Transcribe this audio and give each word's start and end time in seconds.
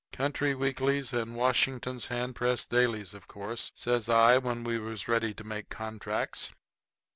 "Country 0.11 0.55
weeklies 0.55 1.13
and 1.13 1.35
Washington 1.35 1.99
hand 1.99 2.33
press 2.35 2.65
dailies, 2.65 3.13
of 3.13 3.27
course," 3.27 3.71
says 3.75 4.09
I 4.09 4.39
when 4.39 4.63
we 4.63 4.79
was 4.79 5.07
ready 5.07 5.31
to 5.35 5.43
make 5.43 5.69
contracts. 5.69 6.51